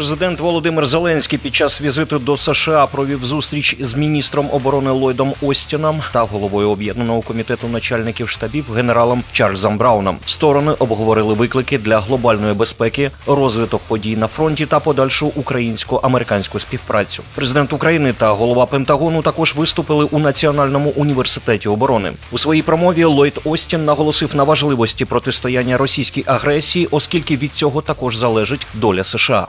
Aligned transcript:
Президент 0.00 0.40
Володимир 0.40 0.86
Зеленський 0.86 1.38
під 1.38 1.54
час 1.54 1.82
візиту 1.82 2.18
до 2.18 2.36
США 2.36 2.86
провів 2.86 3.24
зустріч 3.24 3.76
з 3.80 3.94
міністром 3.94 4.48
оборони 4.52 4.90
Ллойдом 4.90 5.34
Остіном 5.42 6.02
та 6.12 6.22
головою 6.22 6.70
об'єднаного 6.70 7.22
комітету 7.22 7.68
начальників 7.68 8.28
штабів 8.28 8.72
генералом 8.72 9.24
Чарльзом 9.32 9.78
Брауном. 9.78 10.18
Сторони 10.26 10.72
обговорили 10.72 11.34
виклики 11.34 11.78
для 11.78 12.00
глобальної 12.00 12.54
безпеки, 12.54 13.10
розвиток 13.26 13.80
подій 13.88 14.16
на 14.16 14.26
фронті 14.26 14.66
та 14.66 14.80
подальшу 14.80 15.32
українсько-американську 15.36 16.60
співпрацю. 16.60 17.22
Президент 17.34 17.72
України 17.72 18.12
та 18.12 18.32
голова 18.32 18.66
Пентагону 18.66 19.22
також 19.22 19.54
виступили 19.54 20.04
у 20.04 20.18
Національному 20.18 20.90
університеті 20.90 21.68
оборони. 21.68 22.12
У 22.32 22.38
своїй 22.38 22.62
промові 22.62 23.04
Ллойд 23.04 23.40
Остін 23.44 23.84
наголосив 23.84 24.36
на 24.36 24.42
важливості 24.42 25.04
протистояння 25.04 25.76
російській 25.76 26.24
агресії, 26.26 26.88
оскільки 26.90 27.36
від 27.36 27.54
цього 27.54 27.82
також 27.82 28.16
залежить 28.16 28.66
доля 28.74 29.04
США. 29.04 29.46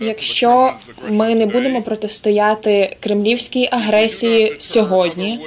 Якщо 0.00 0.72
ми 1.08 1.34
не 1.34 1.46
будемо 1.46 1.82
протистояти 1.82 2.96
кремлівській 3.00 3.68
агресії 3.70 4.56
сьогодні, 4.58 5.40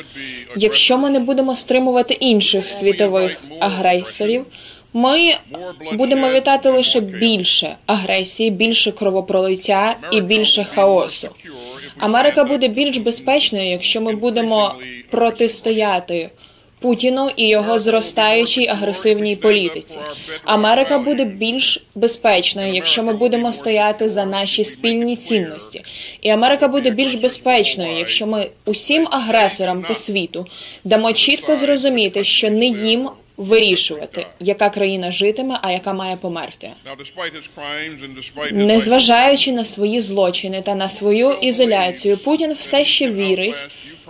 якщо 0.55 0.97
ми 0.97 1.09
не 1.09 1.19
будемо 1.19 1.55
стримувати 1.55 2.13
інших 2.13 2.69
світових 2.69 3.41
агресорів, 3.59 4.45
ми 4.93 5.35
будемо 5.93 6.29
вітати 6.29 6.69
лише 6.69 6.99
більше 6.99 7.75
агресії, 7.85 8.51
більше 8.51 8.91
кровопролиття 8.91 9.95
і 10.11 10.21
більше 10.21 10.63
хаосу. 10.63 11.29
Америка 11.97 12.43
буде 12.43 12.67
більш 12.67 12.97
безпечною, 12.97 13.69
якщо 13.69 14.01
ми 14.01 14.15
будемо 14.15 14.75
протистояти 15.09 16.29
Путіну 16.79 17.29
і 17.35 17.47
його 17.47 17.79
зростаючій 17.79 18.67
агресивній 18.67 19.35
політиці. 19.35 19.99
Америка 20.43 20.99
буде 20.99 21.25
більш 21.25 21.85
безпечною, 21.95 22.73
якщо 22.73 23.03
ми 23.03 23.13
будемо 23.13 23.51
стояти 23.51 24.09
за 24.09 24.25
наші 24.25 24.63
спільні 24.63 25.15
цінності, 25.15 25.83
і 26.21 26.29
Америка 26.29 26.67
буде 26.67 26.89
більш 26.89 27.15
безпечною, 27.15 27.97
якщо 27.97 28.27
ми 28.27 28.49
усім 28.65 29.07
агресорам 29.11 29.83
по 29.87 29.95
світу 29.95 30.45
дамо 30.83 31.13
чітко 31.13 31.55
зрозуміти, 31.55 32.23
що 32.23 32.49
не 32.49 32.65
їм. 32.65 33.09
Вирішувати, 33.37 34.25
яка 34.39 34.69
країна 34.69 35.11
житиме, 35.11 35.59
а 35.61 35.71
яка 35.71 35.93
має 35.93 36.17
померти. 36.17 36.71
Незважаючи 38.51 39.51
на 39.51 39.63
свої 39.63 40.01
злочини 40.01 40.61
та 40.61 40.75
на 40.75 40.89
свою 40.89 41.31
ізоляцію, 41.41 42.17
Путін 42.17 42.53
все 42.59 42.85
ще 42.85 43.11
вірить, 43.11 43.55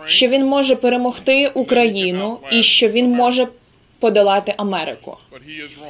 що 0.05 0.27
він 0.27 0.45
може 0.45 0.75
перемогти 0.75 1.47
Україну 1.53 2.39
і 2.51 2.63
що 2.63 2.87
він 2.87 3.09
може 3.09 3.47
подолати 3.99 4.53
Америку. 4.57 5.17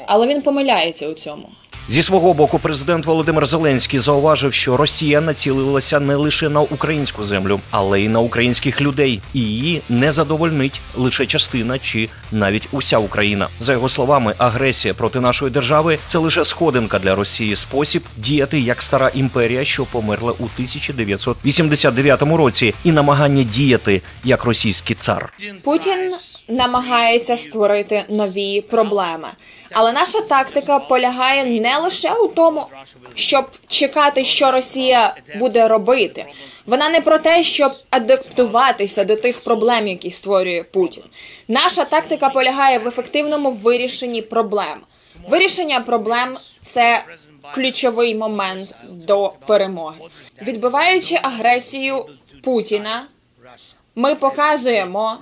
Але 0.07 0.27
він 0.27 0.41
помиляється 0.41 1.07
у 1.07 1.13
цьому. 1.13 1.49
Зі 1.89 2.03
свого 2.03 2.33
боку, 2.33 2.59
президент 2.59 3.05
Володимир 3.05 3.45
Зеленський 3.45 3.99
зауважив, 3.99 4.53
що 4.53 4.77
Росія 4.77 5.21
націлилася 5.21 5.99
не 5.99 6.15
лише 6.15 6.49
на 6.49 6.61
українську 6.61 7.23
землю, 7.23 7.59
але 7.71 8.01
й 8.01 8.09
на 8.09 8.19
українських 8.19 8.81
людей, 8.81 9.21
і 9.33 9.39
її 9.39 9.81
не 9.89 10.11
задовольнить 10.11 10.81
лише 10.95 11.25
частина 11.25 11.79
чи 11.79 12.09
навіть 12.31 12.67
уся 12.71 12.97
Україна. 12.97 13.47
За 13.59 13.73
його 13.73 13.89
словами, 13.89 14.33
агресія 14.37 14.93
проти 14.93 15.19
нашої 15.19 15.51
держави 15.51 15.99
це 16.07 16.17
лише 16.17 16.45
сходинка 16.45 16.99
для 16.99 17.15
Росії, 17.15 17.55
спосіб 17.55 18.03
діяти 18.17 18.59
як 18.59 18.81
стара 18.81 19.11
імперія, 19.13 19.65
що 19.65 19.85
померла 19.85 20.31
у 20.31 20.43
1989 20.43 22.21
році, 22.21 22.73
і 22.83 22.91
намагання 22.91 23.43
діяти 23.43 24.01
як 24.23 24.43
російський 24.43 24.95
цар. 24.99 25.33
Путін 25.63 26.11
намагається 26.47 27.37
створити 27.37 28.05
нові 28.09 28.61
проблеми. 28.61 29.27
Але 29.71 29.93
наша 29.93 30.21
тактика 30.21 30.79
полягає 30.79 31.59
не 31.59 31.76
лише 31.79 32.13
у 32.13 32.27
тому, 32.27 32.65
щоб 33.15 33.45
чекати, 33.67 34.23
що 34.23 34.51
Росія 34.51 35.15
буде 35.35 35.67
робити. 35.67 36.25
Вона 36.65 36.89
не 36.89 37.01
про 37.01 37.19
те, 37.19 37.43
щоб 37.43 37.71
адаптуватися 37.89 39.03
до 39.03 39.15
тих 39.15 39.39
проблем, 39.39 39.87
які 39.87 40.11
створює 40.11 40.63
Путін. 40.63 41.03
Наша 41.47 41.85
тактика 41.85 42.29
полягає 42.29 42.79
в 42.79 42.87
ефективному 42.87 43.51
вирішенні 43.51 44.21
проблем. 44.21 44.77
Вирішення 45.29 45.79
проблем 45.79 46.37
це 46.61 47.03
ключовий 47.55 48.15
момент 48.15 48.75
до 48.89 49.33
перемоги, 49.47 49.97
відбиваючи 50.41 51.19
агресію 51.21 52.05
Путіна. 52.43 53.07
Ми 53.95 54.15
показуємо, 54.15 55.17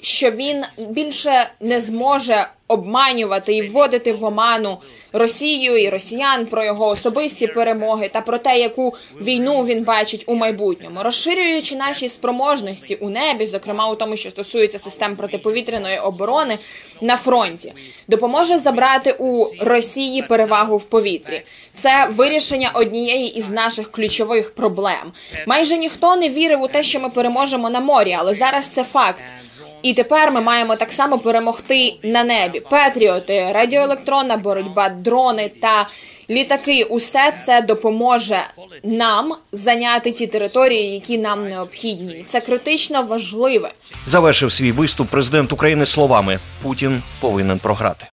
що 0.00 0.30
він 0.30 0.64
більше 0.78 1.50
не 1.60 1.80
зможе 1.80 2.48
обманювати 2.70 3.54
і 3.54 3.62
вводити 3.62 4.12
в 4.12 4.24
оману 4.24 4.78
Росію 5.12 5.76
і 5.76 5.88
росіян 5.88 6.46
про 6.46 6.64
його 6.64 6.88
особисті 6.88 7.46
перемоги 7.46 8.08
та 8.08 8.20
про 8.20 8.38
те, 8.38 8.58
яку 8.58 8.94
війну 9.20 9.64
він 9.64 9.84
бачить 9.84 10.24
у 10.26 10.34
майбутньому, 10.34 11.00
розширюючи 11.02 11.76
наші 11.76 12.08
спроможності 12.08 12.94
у 12.94 13.10
небі, 13.10 13.46
зокрема 13.46 13.90
у 13.90 13.96
тому, 13.96 14.16
що 14.16 14.30
стосується 14.30 14.78
систем 14.78 15.16
протиповітряної 15.16 15.98
оборони 15.98 16.58
на 17.00 17.16
фронті, 17.16 17.72
допоможе 18.08 18.58
забрати 18.58 19.14
у 19.18 19.46
Росії 19.60 20.22
перевагу 20.22 20.76
в 20.76 20.84
повітрі. 20.84 21.42
Це 21.74 22.08
вирішення 22.10 22.70
однієї 22.74 23.38
із 23.38 23.50
наших 23.50 23.90
ключових 23.90 24.54
проблем. 24.54 25.12
Майже 25.46 25.78
ніхто 25.78 26.16
не 26.16 26.28
вірив 26.28 26.62
у 26.62 26.68
те, 26.68 26.82
що 26.82 27.00
ми 27.00 27.10
переможемо 27.10 27.70
на 27.70 27.80
морі, 27.80 28.16
але 28.18 28.34
зараз 28.34 28.68
це 28.68 28.84
факт. 28.84 29.20
І 29.82 29.94
тепер 29.94 30.32
ми 30.32 30.40
маємо 30.40 30.76
так 30.76 30.92
само 30.92 31.18
перемогти 31.18 31.94
на 32.02 32.24
небі. 32.24 32.60
Петріоти, 32.60 33.52
радіоелектронна 33.52 34.36
боротьба, 34.36 34.88
дрони 34.88 35.50
та 35.62 35.86
літаки. 36.30 36.84
Усе 36.84 37.32
це 37.46 37.62
допоможе 37.62 38.40
нам 38.82 39.34
зайняти 39.52 40.12
ті 40.12 40.26
території, 40.26 40.92
які 40.92 41.18
нам 41.18 41.44
необхідні. 41.44 42.24
Це 42.28 42.40
критично 42.40 43.02
важливе. 43.02 43.70
Завершив 44.06 44.52
свій 44.52 44.72
виступ 44.72 45.08
президент 45.08 45.52
України 45.52 45.86
словами: 45.86 46.38
Путін 46.62 47.02
повинен 47.20 47.58
програти. 47.58 48.06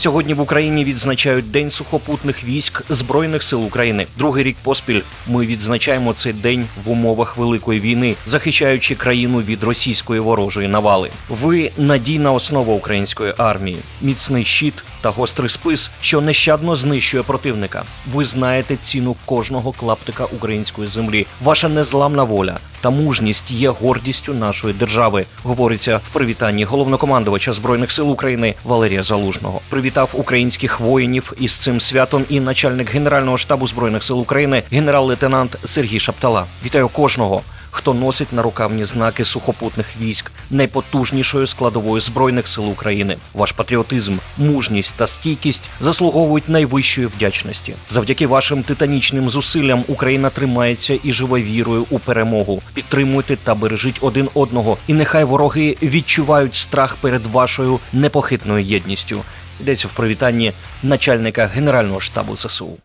Сьогодні 0.00 0.34
в 0.34 0.40
Україні 0.40 0.84
відзначають 0.84 1.50
День 1.50 1.70
сухопутних 1.70 2.44
військ 2.44 2.82
Збройних 2.88 3.42
сил 3.42 3.64
України. 3.64 4.06
Другий 4.18 4.44
рік 4.44 4.56
поспіль 4.62 5.00
ми 5.26 5.46
відзначаємо 5.46 6.12
цей 6.12 6.32
день 6.32 6.66
в 6.84 6.90
умовах 6.90 7.36
великої 7.36 7.80
війни, 7.80 8.14
захищаючи 8.26 8.94
країну 8.94 9.38
від 9.42 9.64
російської 9.64 10.20
ворожої 10.20 10.68
навали. 10.68 11.10
Ви 11.28 11.70
надійна 11.76 12.32
основа 12.32 12.74
української 12.74 13.34
армії, 13.38 13.78
міцний 14.02 14.44
щит 14.44 14.74
та 15.00 15.10
гострий 15.10 15.50
спис, 15.50 15.90
що 16.00 16.20
нещадно 16.20 16.76
знищує 16.76 17.22
противника. 17.22 17.84
Ви 18.12 18.24
знаєте 18.24 18.76
ціну 18.84 19.16
кожного 19.24 19.72
клаптика 19.72 20.24
української 20.24 20.88
землі. 20.88 21.26
Ваша 21.40 21.68
незламна 21.68 22.22
воля 22.22 22.58
та 22.80 22.90
мужність 22.90 23.50
є 23.50 23.68
гордістю 23.68 24.34
нашої 24.34 24.74
держави. 24.74 25.26
Говориться 25.42 26.00
в 26.04 26.08
привітанні 26.08 26.64
головнокомандувача 26.64 27.52
збройних 27.52 27.92
сил 27.92 28.10
України 28.10 28.54
Валерія 28.64 29.02
Залужного. 29.02 29.60
Привітав 29.68 30.10
українських 30.14 30.80
воїнів 30.80 31.32
із 31.40 31.56
цим 31.56 31.80
святом 31.80 32.24
і 32.28 32.40
начальник 32.40 32.90
генерального 32.90 33.38
штабу 33.38 33.68
збройних 33.68 34.04
сил 34.04 34.20
України, 34.20 34.62
генерал-лейтенант 34.72 35.58
Сергій 35.64 36.00
Шаптала. 36.00 36.44
Вітаю 36.64 36.88
кожного 36.88 37.42
хто 37.70 37.94
носить 37.94 38.32
на 38.32 38.42
рукавні 38.42 38.84
знаки 38.84 39.24
сухопутних 39.24 39.86
військ, 40.00 40.30
найпотужнішої 40.50 41.46
складової 41.46 42.00
збройних 42.00 42.48
сил 42.48 42.70
України. 42.70 43.16
Ваш 43.34 43.52
патріотизм, 43.52 44.14
мужність 44.38 44.94
та 44.96 45.06
стійкість 45.06 45.70
заслуговують 45.80 46.48
найвищої 46.48 47.06
вдячності. 47.06 47.74
Завдяки 47.90 48.26
вашим 48.26 48.62
титанічним 48.62 49.30
зусиллям 49.30 49.84
Україна 49.88 50.30
тримається 50.30 50.98
і 51.02 51.12
живе 51.12 51.42
вірою 51.42 51.86
у 51.90 51.98
перемогу. 51.98 52.62
Підтримуйте 52.74 53.36
та 53.36 53.54
бережіть 53.54 53.98
один 54.00 54.28
одного, 54.34 54.78
і 54.86 54.94
нехай 54.94 55.24
вороги 55.24 55.76
відчувають 55.82 56.54
страх 56.54 56.96
перед 56.96 57.26
вашою 57.26 57.80
непохитною 57.92 58.64
єдністю. 58.64 59.22
Йдеться 59.60 59.88
в 59.88 59.92
привітанні 59.92 60.52
начальника 60.82 61.46
генерального 61.46 62.00
штабу 62.00 62.36
ЗСУ. 62.36 62.78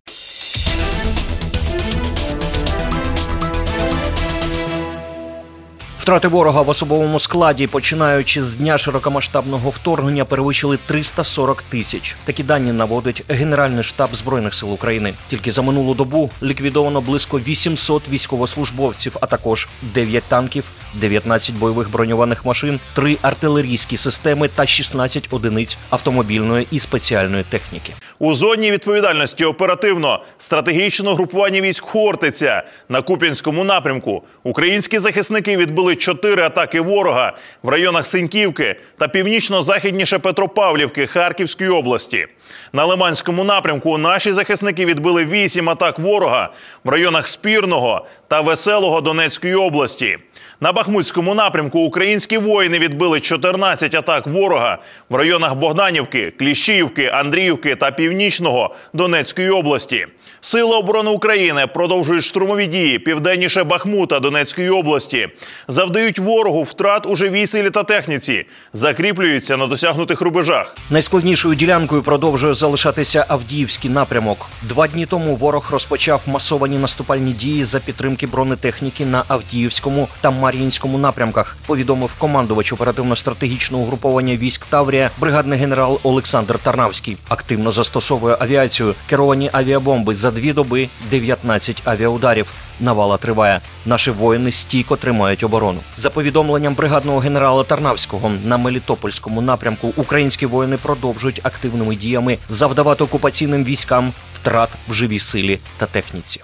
Втрати 6.04 6.28
ворога 6.28 6.62
в 6.62 6.70
особовому 6.70 7.20
складі, 7.20 7.68
починаючи 7.68 8.44
з 8.44 8.56
дня 8.56 8.78
широкомасштабного 8.78 9.70
вторгнення, 9.70 10.26
перевищили 10.26 10.78
340 10.86 11.62
тисяч. 11.62 12.16
Такі 12.26 12.44
дані 12.44 12.72
наводить 12.72 13.24
Генеральний 13.30 13.84
штаб 13.84 14.16
збройних 14.16 14.54
сил 14.54 14.74
України. 14.74 15.14
Тільки 15.30 15.52
за 15.52 15.62
минулу 15.62 15.94
добу 15.94 16.30
ліквідовано 16.44 17.02
близько 17.02 17.40
800 17.40 18.10
військовослужбовців, 18.10 19.18
а 19.22 19.26
також 19.26 19.68
9 19.82 20.24
танків, 20.24 20.72
19 20.94 21.56
бойових 21.56 21.92
броньованих 21.92 22.46
машин, 22.46 22.80
3 22.94 23.18
артилерійські 23.22 23.98
системи 23.98 24.48
та 24.48 24.66
16 24.66 25.28
одиниць 25.32 25.78
автомобільної 25.90 26.68
і 26.72 26.80
спеціальної 26.80 27.44
техніки. 27.44 27.94
У 28.20 28.34
зоні 28.34 28.72
відповідальності 28.72 29.46
оперативно 29.46 30.24
стратегічного 30.40 31.16
групування 31.16 31.62
військ 31.62 31.84
Хортиця 31.84 32.64
на 32.90 33.02
Куп'янському 33.02 33.64
напрямку. 33.64 34.24
Українські 34.44 35.00
захисники 35.00 35.58
відбили 35.58 35.93
чотири 35.96 36.44
атаки 36.44 36.80
ворога 36.80 37.38
в 37.64 37.70
районах 37.70 38.08
Синьківки 38.08 38.76
та 38.98 39.08
північно-західніше 39.08 40.20
Петропавлівки 40.20 41.08
Харківської 41.08 41.70
області. 41.70 42.28
На 42.74 42.86
Лиманському 42.86 43.44
напрямку 43.44 43.98
наші 43.98 44.32
захисники 44.32 44.86
відбили 44.86 45.26
вісім 45.26 45.70
атак 45.70 46.00
ворога 46.00 46.50
в 46.84 46.90
районах 46.90 47.28
Спірного 47.28 48.06
та 48.28 48.42
Веселого 48.42 49.02
Донецької 49.02 49.56
області. 49.56 50.18
На 50.64 50.72
Бахмутському 50.72 51.36
напрямку 51.36 51.80
українські 51.80 52.38
воїни 52.38 52.80
відбили 52.80 53.20
14 53.20 53.96
атак 53.96 54.28
ворога 54.28 54.78
в 55.10 55.16
районах 55.16 55.56
Богданівки, 55.56 56.34
Кліщіївки, 56.40 57.06
Андріївки 57.06 57.76
та 57.76 57.92
Північного 57.92 58.76
Донецької 58.94 59.50
області. 59.50 60.08
Сили 60.42 60.76
оборони 60.76 61.12
України 61.12 61.68
продовжують 61.68 62.24
штурмові 62.24 62.66
дії 62.68 63.00
південніше 63.00 63.64
Бахмута 63.64 64.20
Донецької 64.20 64.70
області, 64.70 65.30
завдають 65.68 66.20
ворогу 66.20 66.64
втрат 66.64 67.06
у 67.06 67.16
живій 67.16 67.48
силі 67.48 67.70
та 67.70 67.84
техніці, 67.84 68.46
закріплюються 68.74 69.58
на 69.58 69.68
досягнутих 69.68 70.22
рубежах. 70.22 70.76
Найскладнішою 70.90 71.56
ділянкою 71.56 72.04
продовжує 72.34 72.54
залишатися 72.54 73.26
Авдіївський 73.28 73.92
напрямок. 73.92 74.50
Два 74.62 74.88
дні 74.88 75.06
тому 75.06 75.36
ворог 75.36 75.70
розпочав 75.72 76.24
масовані 76.28 76.78
наступальні 76.78 77.34
дії 77.34 77.66
за 77.66 77.80
підтримки 77.80 78.28
бронетехніки 78.28 79.06
на 79.06 79.24
Авдіївському 79.28 80.08
та 80.22 80.32
Мар'їнському 80.32 80.98
напрямках. 80.98 81.58
Повідомив 81.66 82.16
командувач 82.16 82.74
оперативно-стратегічного 82.74 83.84
угруповання 83.84 84.36
військ 84.36 84.66
Таврія, 84.70 85.10
бригадний 85.18 85.60
генерал 85.60 86.00
Олександр 86.04 86.60
Тарнавський. 86.60 87.18
Активно 87.30 87.72
застосовує 87.72 88.38
авіацію, 88.40 88.96
керовані 89.10 89.50
авіабомби 89.54 90.16
за 90.16 90.32
дві 90.32 90.54
доби 90.54 90.90
19 91.12 91.82
авіаударів. 91.86 92.54
Навала 92.80 93.18
триває. 93.18 93.62
Наші 93.86 94.12
воїни 94.12 94.52
стійко 94.52 94.96
тримають 94.96 95.44
оборону. 95.44 95.80
За 95.98 96.10
повідомленням 96.10 96.76
бригадного 96.76 97.20
генерала 97.20 97.64
Тарнавського 97.64 98.32
на 98.44 98.58
Мелітопольському 98.58 99.42
напрямку 99.42 99.94
українські 99.98 100.46
воїни 100.46 100.78
продовжують 100.78 101.40
активними 101.44 101.96
діями 101.96 102.38
завдавати 102.50 103.04
окупаційним 103.04 103.64
військам 103.64 104.14
втрат 104.34 104.70
в 104.88 104.94
живій 104.94 105.20
силі 105.20 105.60
та 105.78 105.86
техніці. 105.86 106.42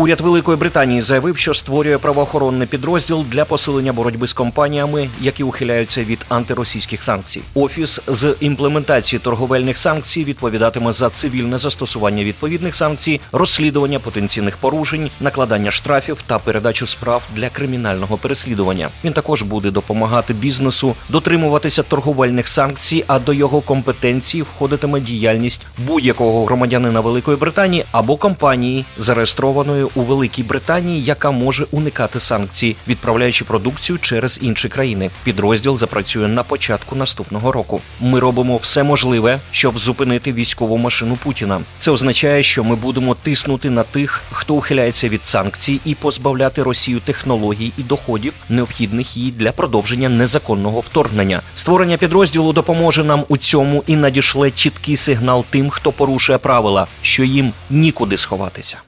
Уряд 0.00 0.20
Великої 0.20 0.56
Британії 0.58 1.02
заявив, 1.02 1.36
що 1.36 1.54
створює 1.54 1.98
правоохоронний 1.98 2.66
підрозділ 2.66 3.24
для 3.30 3.44
посилення 3.44 3.92
боротьби 3.92 4.26
з 4.26 4.32
компаніями, 4.32 5.08
які 5.20 5.42
ухиляються 5.42 6.04
від 6.04 6.18
антиросійських 6.28 7.02
санкцій. 7.02 7.42
Офіс 7.54 8.00
з 8.06 8.34
імплементації 8.40 9.20
торговельних 9.20 9.78
санкцій 9.78 10.24
відповідатиме 10.24 10.92
за 10.92 11.10
цивільне 11.10 11.58
застосування 11.58 12.24
відповідних 12.24 12.74
санкцій, 12.74 13.20
розслідування 13.32 13.98
потенційних 13.98 14.56
порушень, 14.56 15.10
накладання 15.20 15.70
штрафів 15.70 16.22
та 16.26 16.38
передачу 16.38 16.86
справ 16.86 17.28
для 17.36 17.48
кримінального 17.48 18.16
переслідування. 18.16 18.88
Він 19.04 19.12
також 19.12 19.42
буде 19.42 19.70
допомагати 19.70 20.32
бізнесу 20.32 20.94
дотримуватися 21.08 21.82
торговельних 21.82 22.48
санкцій, 22.48 23.04
а 23.06 23.18
до 23.18 23.32
його 23.32 23.60
компетенції 23.60 24.42
входитиме 24.42 25.00
діяльність 25.00 25.66
будь-якого 25.78 26.44
громадянина 26.44 27.00
Великої 27.00 27.36
Британії 27.36 27.84
або 27.92 28.16
компанії, 28.16 28.84
зареєстрованої 28.98 29.87
у 29.94 30.02
Великій 30.02 30.42
Британії, 30.42 31.04
яка 31.04 31.30
може 31.30 31.66
уникати 31.70 32.20
санкцій, 32.20 32.76
відправляючи 32.88 33.44
продукцію 33.44 33.98
через 33.98 34.38
інші 34.42 34.68
країни. 34.68 35.10
Підрозділ 35.24 35.76
запрацює 35.76 36.28
на 36.28 36.42
початку 36.42 36.96
наступного 36.96 37.52
року. 37.52 37.80
Ми 38.00 38.20
робимо 38.20 38.56
все 38.56 38.82
можливе, 38.82 39.40
щоб 39.50 39.78
зупинити 39.78 40.32
військову 40.32 40.78
машину 40.78 41.16
Путіна. 41.22 41.60
Це 41.78 41.90
означає, 41.90 42.42
що 42.42 42.64
ми 42.64 42.76
будемо 42.76 43.14
тиснути 43.14 43.70
на 43.70 43.82
тих, 43.82 44.22
хто 44.30 44.54
ухиляється 44.54 45.08
від 45.08 45.26
санкцій, 45.26 45.80
і 45.84 45.94
позбавляти 45.94 46.62
Росію 46.62 47.00
технологій 47.00 47.72
і 47.78 47.82
доходів, 47.82 48.34
необхідних 48.48 49.16
їй 49.16 49.30
для 49.30 49.52
продовження 49.52 50.08
незаконного 50.08 50.80
вторгнення. 50.80 51.42
Створення 51.54 51.96
підрозділу 51.96 52.52
допоможе 52.52 53.04
нам 53.04 53.24
у 53.28 53.36
цьому 53.36 53.84
і 53.86 53.96
надішле 53.96 54.50
чіткий 54.50 54.96
сигнал 54.96 55.44
тим, 55.50 55.70
хто 55.70 55.92
порушує 55.92 56.38
правила, 56.38 56.86
що 57.02 57.24
їм 57.24 57.52
нікуди 57.70 58.16
сховатися. 58.16 58.87